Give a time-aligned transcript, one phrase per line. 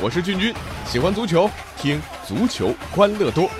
[0.00, 0.54] 我是俊君，
[0.86, 3.50] 喜欢足球，听足球欢乐多。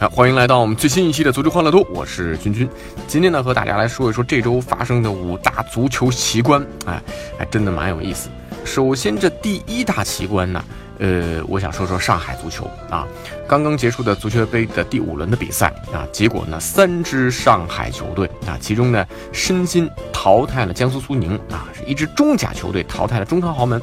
[0.00, 2.66] 好，欢迎来到我们最新一期的足球欢乐多，我是君君。
[3.06, 6.98] 今天呢，和大家来说一说这周发生的五大足球奇观，哎，
[7.38, 8.30] 还真的蛮有意思。
[8.64, 10.64] 首先，这第一大奇观呢。
[11.00, 13.06] 呃，我想说说上海足球啊，
[13.48, 19.90] 刚刚结束的足协杯的第五轮的比赛啊，结果呢，三支上海球队啊，其中呢，申鑫
[20.22, 23.80] 淘汰了江苏苏宁啊，是一支中甲球队淘汰了中超豪门，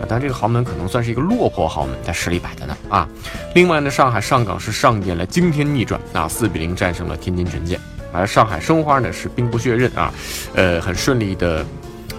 [0.00, 3.08] 啊，但这个豪门可能算是一个落魄豪门，但实力摆在那啊。
[3.54, 7.78] 另外呢，上海上港是上演了惊天逆转啊，四比零战胜了天津权健，
[8.12, 10.12] 而上海申花呢是兵不血刃啊，
[10.56, 11.64] 呃，很顺利的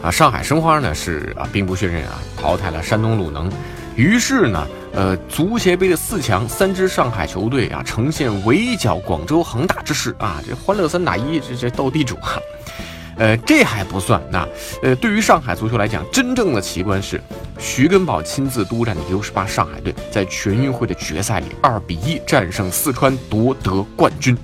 [0.01, 3.51] 啊，上海申花呢是啊兵不血刃啊，淘汰了山东鲁能。
[3.97, 12.39] 于是呢，呃，足协杯的四强，三支上海球队啊，呈现围剿广州恒大之势啊，这欢乐三打一，这这斗地主哈，
[13.17, 14.47] 呃，这还不算，那
[14.83, 17.19] 呃，对于上海足球来讲，真正的奇观是
[17.57, 24.37] 徐根宝亲自督战的 U 十八上海队，在全运会的决赛里二比一战胜四川夺得冠军。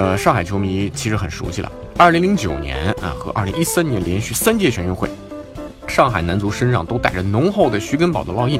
[0.00, 5.08] 呃，上海球迷其实很熟悉了，二零零九年啊和二零一三年连续三届全运会。
[5.92, 8.58] 上海男足身上都带着浓厚的徐根宝的烙印，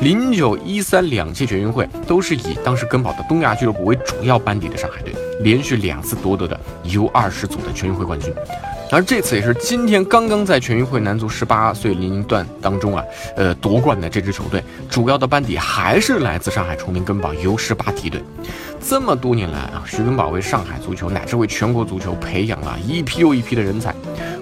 [0.00, 8.34] 零九一三两届全运会都是以当时根宝的东亚俱乐部为主要班底的上海队，连续两次夺得的 U 二十组的全运会冠军，
[8.90, 13.04] 而这次也是今天刚刚在全运会男足十八岁年龄段当中啊，
[13.36, 18.20] 呃夺冠的这支球队，主要的班底还是来自上海崇明根宝 U 十八梯队。
[18.80, 23.94] 这么多年来啊，徐根宝为上海足球乃至为全国足球培养了一批又一批的人才。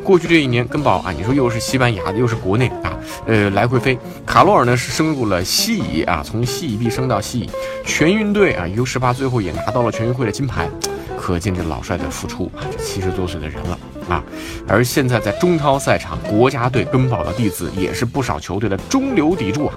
[0.02, 2.92] 过去这一年，根宝啊，你说又是西班牙的，又是国内啊，
[3.26, 3.96] 呃，来回飞。
[4.26, 7.50] 卡罗尔呢是升入了西乙啊，从西乙 B 升到西乙。
[7.84, 10.68] 全运队啊，U 十八最后也拿到了全运会的金牌，
[11.16, 13.78] 可见这老帅的付出啊，这七十多岁的人了
[14.08, 14.24] 啊。
[14.66, 19.74] 而现在在中超赛场，国家队根宝的弟子也是不少球队的中流砥柱啊。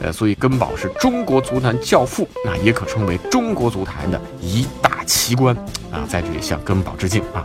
[0.00, 5.54] 呃，所以根宝是中国足坛教父，那也可称为中国足坛的一大奇观
[5.90, 7.44] 啊，在这里向根宝致敬啊。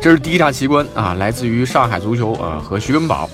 [0.00, 3.28] 这是第一大奇观啊，来自于上海足球呃和徐根宝。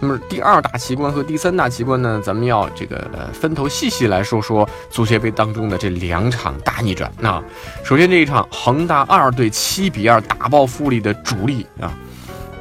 [0.00, 7.42] 那么第二大奇观和第三大奇观呢，咱们要这个呃分头细细来说说足协杯当中的这两场大逆转啊。
[7.84, 11.92] 首先这一场恒大二队七比二打爆富力的主力啊。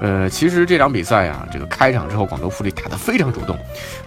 [0.01, 3.57] 呃，其实这场比赛啊，这个开场之后，广州富力打得非常主动，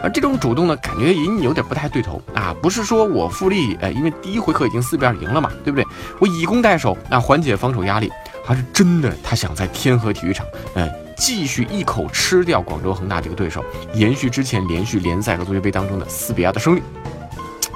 [0.02, 2.54] 而这种主动呢，感觉隐隐有点不太对头啊。
[2.60, 5.86] 不是说我富力，呃，因为第一回合已经四比二赢了嘛，对不对？
[6.18, 8.12] 我以攻代守，那缓解防守压力，
[8.48, 10.88] 他是真的他想在天河体育场，呃，
[11.18, 16.82] 继续一口吃掉广州恒大这个对手，延续之前连续联赛和足协杯当中的四比二的胜利。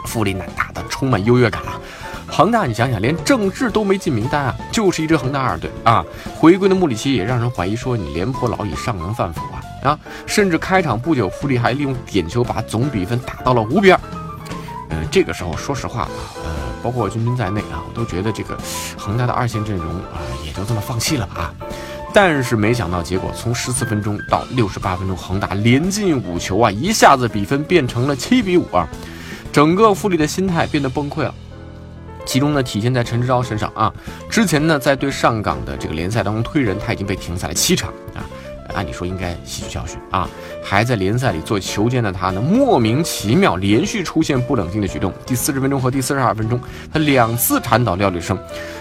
[0.07, 1.79] 富力呢打得充满优越感啊。
[2.27, 6.03] 恒大，你想想，连郑智都没进名单啊，就是一支恒大二队啊。
[6.35, 9.61] 回归的穆里奇也让人怀疑说，你廉颇老矣，尚能饭否啊？
[9.91, 14.01] 啊，甚至开场不久，富力还利用点球把总比分打到了五比二。
[14.89, 16.09] 嗯，这个时候，说实话，
[16.43, 16.51] 呃，
[16.83, 18.59] 包括军军在内啊，我都觉得这个
[18.97, 21.55] 恒大的二线阵容啊，也就这么放弃了吧啊。
[22.15, 28.87] 但是没想到，结果从十四分钟到六十八分钟，恒大连进五球啊，一下子比分变成了七比五啊，
[29.51, 31.35] 整个富力的心态变得崩溃了。
[32.25, 33.93] 其中呢，体现在陈志钊身上啊。
[34.29, 38.23] 之前呢，在对上港的这个联赛当中推人，他已经被停赛了七场啊。
[38.75, 40.29] 按理说应该吸取教训啊。
[40.63, 45.13] 还在联赛里做球监的他呢，莫名其妙连续出现不冷静的举动。
[45.27, 46.61] 第四十分钟和第四十二分钟，
[46.93, 48.39] 他两次铲倒廖立生，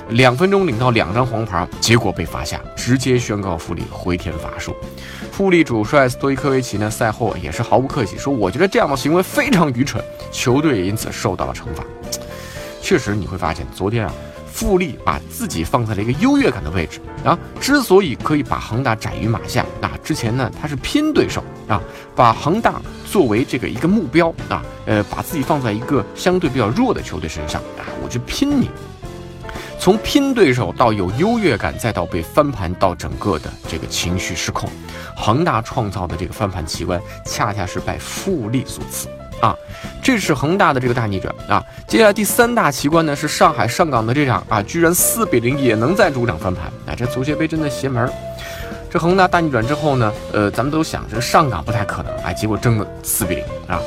[0.10, 4.76] 两分钟领到两张黄牌，结果被罚下，直接宣告富力回天乏术。
[5.32, 11.84] 富力主帅斯托伊科维奇呢，赛后也是毫不客气说：“我觉得这样的行为非常愚蠢。”球队也因此受到了惩罚。
[12.82, 14.14] 确实，你会发现，昨天啊，
[14.52, 17.38] 富力把自己放在了一个优越感的位置啊。
[17.60, 21.82] 之所以可以把恒大斩于马下啊，之前呢，他是拼对手啊，
[22.16, 28.70] 把恒大作为这个一个目标啊，呃，把自己放在一个相对比较弱的球队身上啊，我去拼你。
[29.80, 34.70] 从拼对手到有优越感，再到被翻盘，到整个的这个情绪失控，
[35.18, 39.08] 恒大创造的这个翻盘奇观，恰恰是拜富力所赐。
[40.02, 41.64] 这是恒大的这个大逆转啊！
[41.88, 46.96] 接下来第三大奇观呢，是上海上港的这场啊，居然四比零也能在主场翻盘啊！
[46.98, 48.12] 这足协杯真的邪门儿。
[48.90, 53.80] 这恒大大逆转之后呢，呃，咱们都想着上港不太可能，啊，结果真的四比零啊！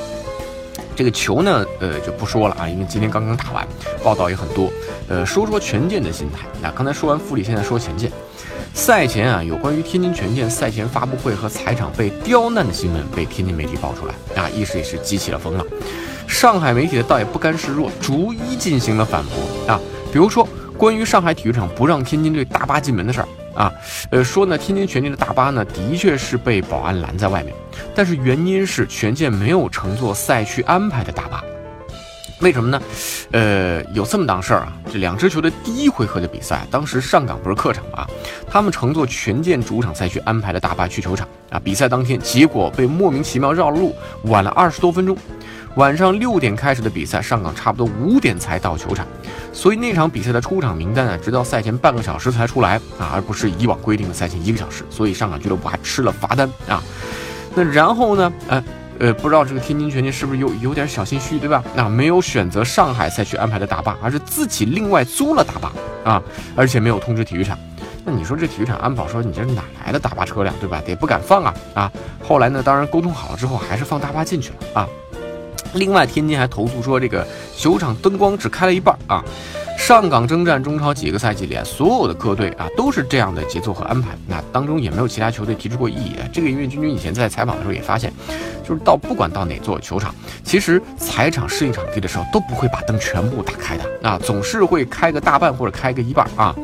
[0.97, 3.67] 这个球呢，呃，就不说了啊，因为今天刚刚打完，
[4.03, 4.71] 报道也很多。
[5.09, 6.47] 呃，说说权健的心态。
[6.63, 8.11] 那刚才说完富力，现在说权健。
[8.75, 15.65] 赛前啊，有关于天津权健赛前发布会和财场被刁难的新闻被天津媒体爆出来啊，一时也是激起了风浪。
[16.27, 19.81] 上海媒体的倒也不甘示弱，逐一进行了反驳啊，
[20.13, 23.73] 比如说关于上海体育场不让天津队大巴进门的事儿啊，
[24.11, 27.55] 呃，说呢天津权健的大巴呢的确是被保安拦在外面，
[27.95, 31.44] 但是原因是权健没有乘坐赛区安排的大巴。
[32.41, 32.83] 为什么呢？
[33.31, 34.73] 呃，有这么档事儿啊。
[34.93, 38.07] 这两支球队第一回合的比赛，当时上港不是客场吗？
[38.49, 41.61] 他们乘坐权健主场赛区安排的大巴去球场啊。
[41.63, 43.95] 比赛当天，结果被莫名其妙绕了路，
[44.25, 45.17] 晚了二十多分钟。
[45.77, 49.07] 晚上六点开始的比赛，上港差不多五点才到球场，
[49.53, 54.85] 所以那场比赛的出场名单啊，直到赛前半个小时才出来啊，而不是以往规定的赛前一个小时。
[54.91, 56.83] 所以上港俱乐部还吃了罚单啊。
[57.55, 58.33] 那然后呢？
[58.49, 58.63] 哎。
[59.01, 61.63] 呃，不知道这个天津权健是不是有有点小心虚，对吧？
[61.75, 65.73] 那没有选择上海赛区安排的大巴，而是自己另外租了大巴
[66.05, 66.23] 啊，
[66.55, 67.59] 而且没有通知体育场。
[68.05, 70.83] 那你说这体育场安保说你这哪来的大巴车辆，对吧？
[70.87, 71.93] 也不敢放啊啊！
[72.23, 74.89] 后来呢，当然沟通好了之后，还是放大巴进去了啊。
[75.73, 77.27] 另外，天津还投诉说这个
[77.57, 79.25] 球场灯光只开了一半啊。
[79.87, 86.17] 上港征战中超几个赛季里啊，所有的各队啊都是这样的节奏和安排，那当中也没有其他球队提出过异议。
[86.33, 88.11] 这个因为君君以前在采访的时候也发现，
[88.67, 96.57] 就是到不管到哪座球场，其实踩场适应场地的时候都不会把灯全部打开的啊，总是会开个大半或者开个一半啊。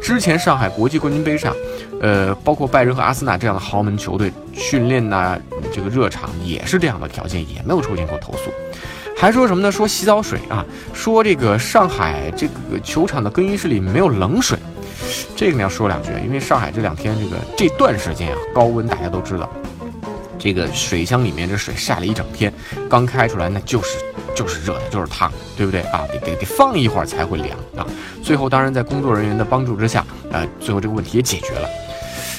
[0.00, 1.54] 之前上海国际冠军杯上，
[2.00, 5.38] 呃，包括拜仁和阿森纳这样的豪门球队训练呐，
[5.70, 8.50] 这个热场也是这样的条件，也没有出现过投诉。
[9.24, 9.72] 还说什么呢？
[9.72, 10.62] 说洗澡水啊，
[10.92, 14.58] 说这个上海这个球场的更衣室里没有冷水，
[15.34, 19.50] 这个你要说两句，因为上海这两天这个这段时间啊，高温大家都知道，
[20.38, 22.52] 这个水箱里面这水晒了一整天，
[22.86, 23.96] 刚开出来那就是
[24.34, 26.04] 就是热的，就是烫，对不对啊？
[26.12, 27.86] 得得得放一会儿才会凉啊。
[28.22, 31.68] 最后当然在工作人员的帮助之下，呃，最后这个问题也解决了。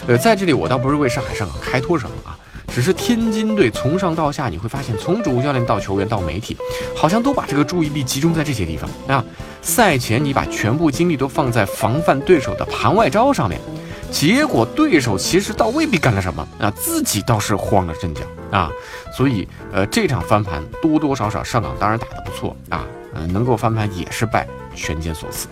[0.05, 2.34] 呃，在这里我倒不是为上海上港开脱什么啊。
[2.75, 6.57] 只是天津队从上到下，你会发现，从主教练到球员到媒体，
[6.93, 9.23] 好像都把这个注意力集中在这些地方啊。
[9.61, 13.61] 赛前你把全部精力都放在防范对手的盘外招上面，
[14.11, 18.69] 结果对手其实倒未必干了什么啊，自己倒是慌了阵脚啊。
[19.15, 24.45] 所以，呃，这场翻盘多多少少上港当然打得不错啊，呃，能够翻盘也是拜
[24.75, 25.47] 权健所赐。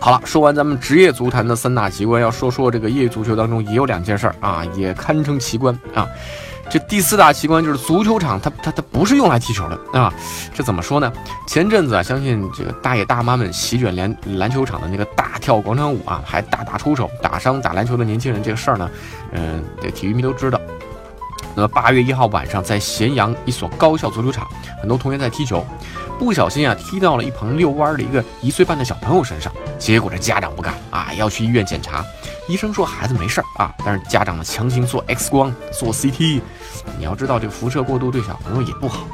[0.00, 6.06] 好了，说完咱们职业足坛的三大奇观，要说说这个业余足球当中也有两件事儿啊，也堪称奇观啊。
[6.70, 10.12] 这第四大奇观就是足球场，它它它不是用来踢球的啊。
[10.54, 11.10] 这怎么说呢？
[11.46, 18.90] 前阵子啊，相信这个大爷大妈们席卷篮篮球场的那个大跳广场舞啊，还大打出手打伤打篮球的年轻人这个事儿呢，
[19.32, 20.60] 嗯，这体育迷都知道。
[21.54, 24.46] 那么八月一号晚上，在咸阳一所高校足球场，
[24.80, 25.66] 很多同学在踢球。
[26.18, 32.04] 不小心啊，踢到了一旁遛弯的一个一岁半的小朋友身上，结果这家长不干啊，要去医院检查。
[32.48, 36.40] 医生说孩子没事儿啊，但是家长呢强行做 X 光、做 CT。
[36.98, 39.06] 你要知道这辐射过度对小朋友也不好，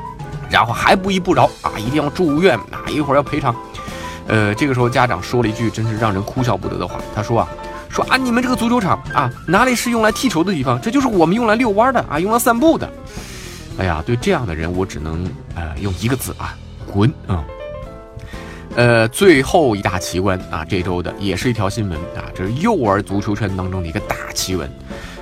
[0.48, 3.54] 然后还不依不饶啊，一定要住院啊，一会儿要赔偿。
[4.26, 7.48] 呃，这个时候家长说了一句真是让人哭笑不得的话，他说啊，
[7.90, 12.90] 说啊你们这个足球场啊哪里是用来踢球的地方，这就是我们用来遛弯的啊，用来散步的。
[13.78, 16.56] 哎呀，对这样的人我只能呃用一个字啊。
[16.94, 17.44] 滚啊！
[18.76, 24.70] 呃，最后一大奇观啊，这周的也是一条新闻啊，这是幼儿足球圈当中的一个大奇闻。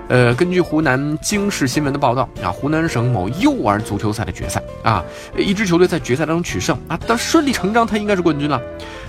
[0.09, 5.03] 呃，根据湖南经视新闻的报道啊，湖南省某幼儿足球赛的决赛啊，
[5.35, 8.61] 一支球队在决赛当中取胜啊，但顺理成章他应该是冠军了。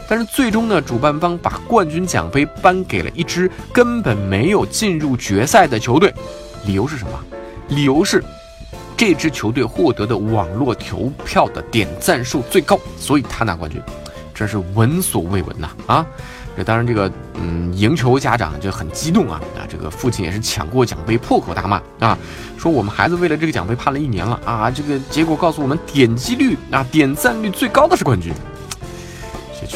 [0.08, 6.14] 但是最终呢，主办方把冠军奖杯颁给了一支根本没有进入决赛的球队，
[6.66, 7.12] 理由是什么？
[7.68, 8.24] 理由是。
[8.96, 13.82] 这支球队获得的网络投票的点赞数最高，所以他拿冠军，
[14.34, 15.70] 真是闻所未闻呐！
[15.88, 16.06] 啊，
[16.56, 22.18] 这当然这个嗯，赢球家长就很激动啊啊，这个父亲也是抢过奖杯破口大骂啊，
[22.58, 28.32] 说我们孩子为了这个奖杯盼了一年了啊，这个结果告诉我们点击率啊，点赞率最高的是冠军。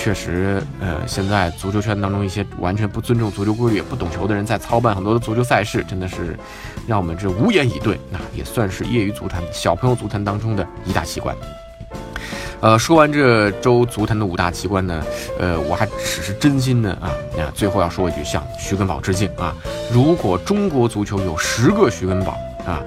[0.07, 6.39] 确实，呃，现在足球圈当中一些完全不尊重足球规律、不懂球的人在操办很多的足球赛事，真的是
[6.87, 7.99] 让我们这无言以对。
[8.09, 11.35] 那也算是业余足坛、小朋友足坛当中的一大奇观。
[12.61, 15.03] 呃，说完这周足坛的五大奇观呢，
[15.37, 19.53] 呃，我还只是真心的啊，那最后要说一句，向徐根宝致敬啊！
[19.91, 22.81] 如果中国足球有十个徐根宝啊，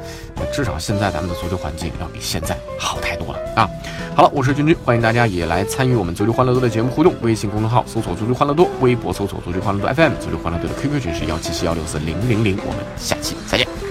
[0.55, 3.69] 至少现在咱们的足球环境要比现在好太多了啊！
[4.17, 7.15] 好了，我是君君，欢迎大家也来参与我们足球欢乐多的节目互动。
[7.21, 12.57] 微信公众号搜索“足球欢乐多”，微博搜索“足球欢乐多 FM”，足球欢乐多的 QQ 群是幺七七幺六四零零零。
[12.67, 13.90] 我们下期再见。